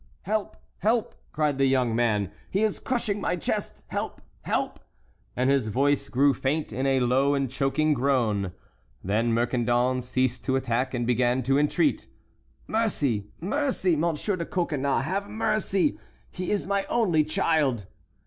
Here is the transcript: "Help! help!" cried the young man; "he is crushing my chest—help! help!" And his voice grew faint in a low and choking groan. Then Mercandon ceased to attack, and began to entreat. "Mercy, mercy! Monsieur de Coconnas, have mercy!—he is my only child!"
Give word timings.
"Help! 0.23 0.57
help!" 0.79 1.13
cried 1.31 1.59
the 1.59 1.67
young 1.67 1.95
man; 1.95 2.31
"he 2.49 2.63
is 2.63 2.79
crushing 2.79 3.21
my 3.21 3.35
chest—help! 3.35 4.19
help!" 4.41 4.79
And 5.35 5.47
his 5.51 5.67
voice 5.67 6.09
grew 6.09 6.33
faint 6.33 6.73
in 6.73 6.87
a 6.87 7.01
low 7.01 7.35
and 7.35 7.47
choking 7.51 7.93
groan. 7.93 8.51
Then 9.03 9.31
Mercandon 9.31 10.01
ceased 10.01 10.43
to 10.45 10.55
attack, 10.55 10.95
and 10.95 11.05
began 11.05 11.43
to 11.43 11.59
entreat. 11.59 12.07
"Mercy, 12.65 13.27
mercy! 13.39 13.95
Monsieur 13.95 14.35
de 14.35 14.45
Coconnas, 14.47 15.03
have 15.03 15.29
mercy!—he 15.29 16.49
is 16.49 16.65
my 16.65 16.83
only 16.89 17.23
child!" 17.23 17.85